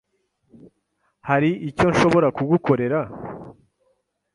[1.27, 2.99] Hari icyo nshobora kugukorera?